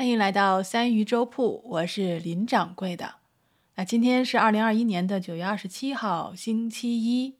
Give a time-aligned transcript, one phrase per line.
[0.00, 3.16] 欢迎来到三鱼粥铺，我是林掌柜的。
[3.74, 7.36] 那今天是二零二一年的九月二十七号，星期一。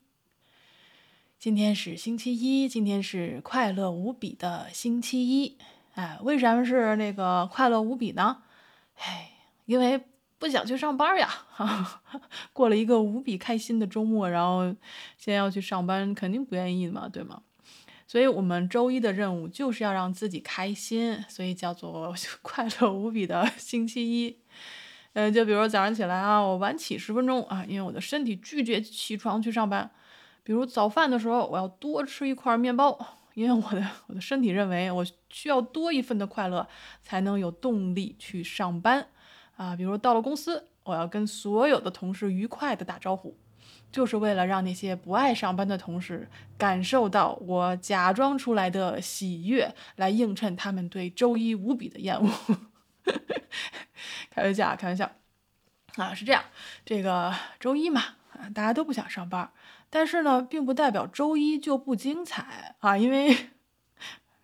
[1.39, 5.57] 今天是星期一，今天是快乐无比的星期一。
[5.95, 8.43] 哎，为什么是那个快乐无比呢？
[8.99, 9.31] 哎，
[9.65, 9.99] 因为
[10.39, 11.31] 不想去上班呀。
[11.49, 12.03] 哈
[12.53, 14.65] 过了一个无比开心的周末，然后
[15.17, 17.41] 现在要去上班，肯定不愿意嘛，对吗？
[18.11, 24.37] 所以我们周一的任务就是要让自己开心，所以叫做 快乐无比的星期一。
[25.13, 29.89] 呃，就比如早上起来啊，我晚起十分钟啊，因为我的身体拒绝起床去上班。
[30.43, 32.99] 比如早饭的时候，我要多吃一块面包，
[33.35, 36.67] 因为我的我的身体认为我需要多一份的快乐，
[37.01, 39.07] 才能有动力去上班
[39.55, 39.77] 啊。
[39.77, 43.37] 比如到了公司，我要跟所有的同事愉快的打招呼。
[43.93, 52.31] 就是为了让那些不爱上班的同事感受到我假装出来的喜悦，来映衬他们对周一无比的厌恶。
[54.31, 55.11] 开玩笑，开玩笑
[55.97, 56.45] 啊，是这样。
[56.85, 58.01] 这个周一嘛，
[58.55, 59.51] 大家都不想上班，
[59.91, 62.97] 但是呢，并不代表周一就不精彩啊。
[62.97, 63.37] 因为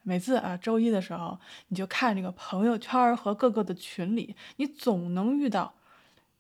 [0.02, 5.75] 每次啊，周一的时候，你就看这个朋友圈和各个的群里，你总能遇到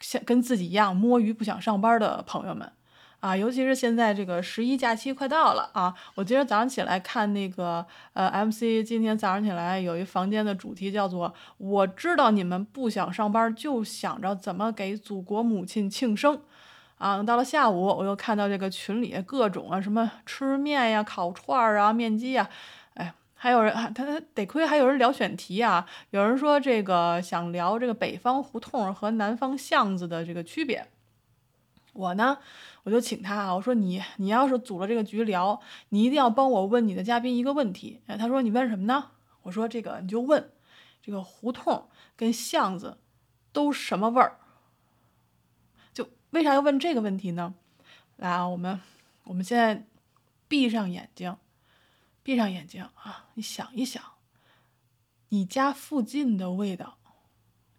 [0.00, 2.72] 像跟自己一样摸鱼不想上班的朋友们。
[3.20, 5.92] 啊，尤其是现在这个十一假期快到了啊！
[6.14, 16.40] 我今天早上起来看那个呃，MC 今天早上起来有一房间的主题叫做“我知道你们不想上班，就想着怎么给祖国母亲庆生”。
[16.98, 22.48] 啊，到了下午我又看到这个群里各种啊什么吃面呀、烤串儿啊、面基呀，
[23.38, 30.88] 还有人他他得亏还有人聊选题啊，有人说这个想聊这个北方胡同和南方巷子的这个区别。
[31.92, 32.38] 我呢，
[32.82, 38.00] 我就请他啊，我说你你要是组了这个局聊，你一定要帮我问你的嘉宾一个问题。
[38.06, 39.12] 哎，他说你问什么呢？
[39.42, 40.50] 我说这个你就问，
[41.02, 42.98] 这个胡同跟巷子
[43.52, 44.38] 都什么味儿？
[45.94, 47.54] 就为啥要问这个问题呢？
[48.16, 48.80] 来啊，我们
[49.24, 49.86] 我们现在
[50.48, 51.36] 闭上眼睛，
[52.26, 54.02] 闭上眼睛啊，你想一想，
[55.28, 56.98] 你家附近的味道，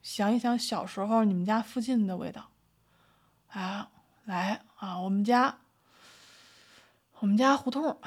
[0.02, 2.52] 想一想小时候你们家附近的味道，
[3.50, 3.90] 啊。
[4.24, 5.58] 来啊，我们家，
[7.19, 7.97] 我们家胡同，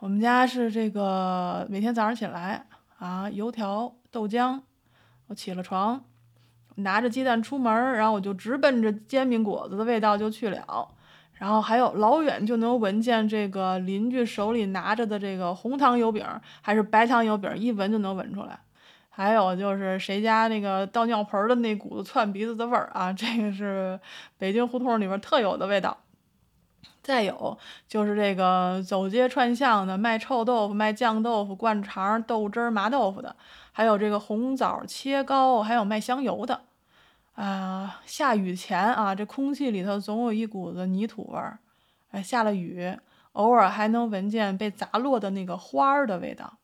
[0.00, 2.66] 我们家是这个每天早上起来
[2.98, 4.60] 啊，油条豆浆，
[5.28, 6.04] 我起了床，
[6.76, 10.94] 拿着鸡蛋出门，然后我就直奔着煎饼果子的味道就去了，
[11.38, 16.26] 然后还有老远就能闻见这个邻居手里拿着的这个红糖油饼
[16.60, 18.58] 还是白糖油饼，一闻就能闻出来。
[19.08, 23.98] 还有就是谁家那个倒尿盆的那股子窜鼻子的味儿啊，这个是
[24.36, 25.96] 北京胡同里边特有的味道。
[27.02, 27.56] 再有
[27.88, 33.34] 就是这个走街串巷的卖臭豆腐、卖酱豆腐、灌肠、豆汁儿、麻豆腐的，
[33.72, 36.60] 还有这个红枣切糕，还有卖香油的。
[37.38, 41.60] 啊，下雨前啊，这空气里头总有一股子泥土味儿。
[42.10, 42.98] 哎，下了雨，
[43.30, 46.58] 偶尔还能闻见被砸落的那个花儿的味道。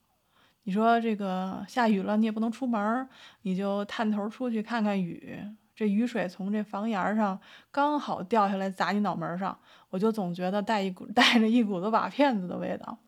[0.64, 3.08] 你说这个下雨了，你也不能出门，
[3.42, 5.46] 你就探头出去看看雨。
[5.76, 7.38] 这雨水从这房檐上
[7.70, 9.56] 刚好掉下来砸你脑门上，
[9.90, 12.98] 我就总觉得带一股 带着一股子瓦片子的味道。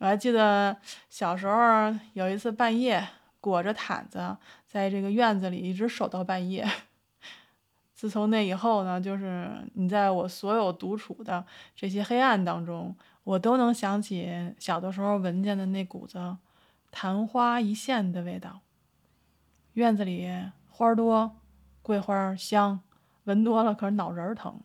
[0.00, 0.76] 我还记得
[1.08, 1.54] 小时候
[2.12, 3.02] 有一次半夜
[3.42, 4.36] 裹着毯子
[4.66, 6.66] 在这个院子里一直守到半夜。
[7.92, 11.44] 自从那以后呢，就是你在我所有独处的
[11.76, 16.38] 这些黑暗当中，我都能想起小的时候闻见的那股子。
[16.90, 18.60] 昙花一现的味道。
[19.72, 20.28] 院子里
[20.68, 21.38] 花多，
[21.80, 22.80] 桂花香，
[23.24, 24.60] 闻多了可是脑仁疼。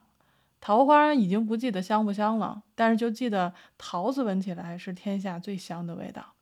[0.60, 6.34] 桃花已经不记得香不香了，但是就记得桃子闻起来是天下最香的味道。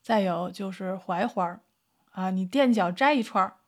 [0.00, 1.60] 再有就是槐花
[2.18, 3.58] 啊，你垫脚摘一串儿，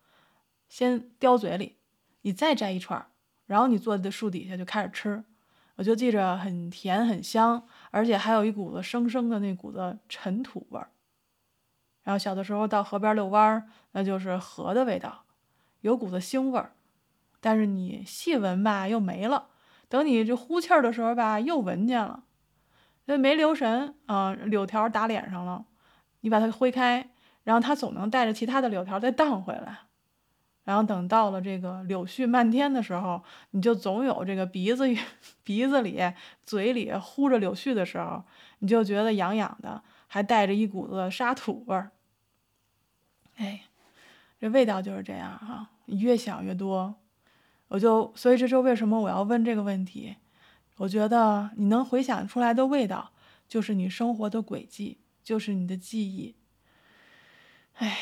[0.69, 1.77] 先叼嘴里，
[2.23, 3.07] 你再摘一串儿，
[3.47, 5.23] 然后你坐在树底下就开始吃，
[5.77, 10.91] 我就记着很甜很香，而且还有一股子生生的那股子尘土味儿。
[12.03, 15.27] 然后小的时候到河边遛弯儿，那就是河的味道，
[15.83, 16.73] 有股子腥味儿，
[17.41, 19.51] 但是你细闻吧又没了，
[19.89, 22.25] 等你这呼气儿的时候吧又闻见了，
[23.05, 25.67] 那没留神啊，柳条打脸上了，
[26.23, 27.11] 你把它挥开，
[27.51, 29.81] 然后它总能带着其他的柳条再荡回来，
[30.63, 33.21] 然后等到了这个柳絮漫天的时候，
[33.51, 34.87] 你就总有这个鼻子
[35.43, 36.01] 鼻子里
[36.45, 38.23] 嘴里呼着柳絮的时候，
[38.61, 39.83] 你就觉得痒痒的。
[40.07, 41.91] 还带着一股子沙土味儿，
[43.37, 43.63] 哎，
[44.39, 45.71] 这味道就是这样哈。
[45.87, 46.95] 你越想越多，
[47.67, 50.17] 我就所以这就为什么我要问这个问题。
[50.77, 53.11] 我觉得你能回想出来的味道，
[53.49, 56.37] 就是你生活的轨迹，就是你的记忆。
[57.81, 57.97] 哎，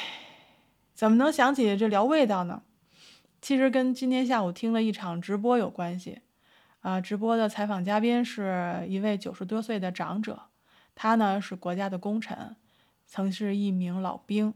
[0.93, 2.63] 怎么能想起这聊味道呢？
[3.41, 6.23] 其实跟今天下午听了一场直播有关系。
[6.81, 10.47] 啊，直播的采访嘉宾是一位九十多岁的长者，
[10.97, 12.57] 他呢是国家的功臣，
[13.07, 14.53] 曾是一名老兵。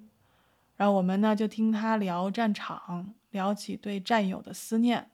[0.74, 5.08] 然后我们呢就听他聊战场，聊起对战友的思念，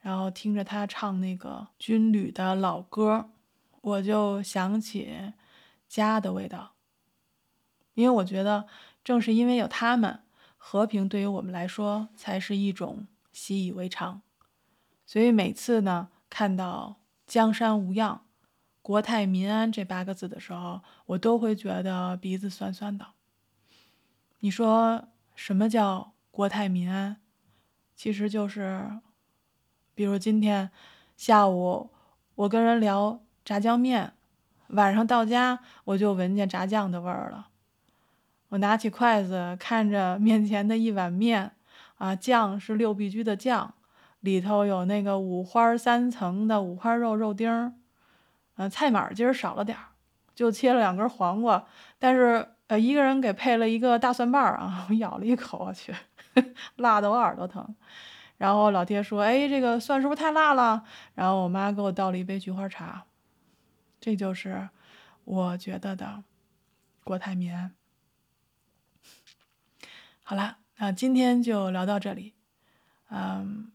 [0.00, 3.30] 然后听着他唱那个军旅的老歌，
[3.80, 5.32] 我就想起
[5.88, 6.74] 家的味道。
[7.94, 8.66] 因为我觉得，
[9.06, 10.18] 正是因为有他们，
[10.56, 14.20] 和平对于我们来说才是一种习以为常。
[15.06, 18.22] 所以每次呢，看到“江山无恙，
[18.82, 23.06] 国泰民安”这八个字的时候，我都会觉得鼻子酸酸的。
[24.40, 25.06] 你说
[25.36, 27.18] 什么叫国泰民安？
[27.94, 28.90] 其实就是，
[29.94, 30.72] 比如今天
[31.16, 31.90] 下午
[32.34, 34.14] 我跟人聊炸酱面，
[34.70, 37.50] 晚上到家我就闻见炸酱的味儿了。
[38.48, 41.52] 我拿起筷子，看着面前的一碗面，
[41.96, 43.74] 啊，酱是六必居的酱，
[44.20, 47.72] 里头有那个五花三层的五花肉肉丁儿，
[48.56, 49.84] 呃，菜码今儿少了点儿，
[50.34, 51.66] 就切了两根黄瓜，
[51.98, 55.94] 但是呃，一个人给配了一个大蒜瓣儿啊，我咬了一口，我去，
[56.76, 57.74] 辣的我耳朵疼。
[58.38, 60.84] 然后老爹说：“哎，这个蒜是不是太辣了？”
[61.14, 63.04] 然后我妈给我倒了一杯菊花茶，
[63.98, 64.68] 这就是
[65.24, 66.22] 我觉得的
[67.02, 67.75] 国泰民安。
[70.28, 72.34] 好了，那今天就聊到这里，
[73.10, 73.70] 嗯，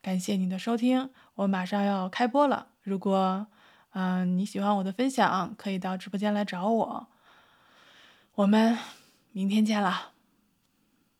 [0.00, 2.66] 感谢你的收听，我马上要开播了。
[2.82, 3.46] 如果
[3.92, 7.06] 嗯你喜欢我的分享，可以到直播间来找我。
[8.34, 8.76] 我们
[9.30, 10.10] 明天见了。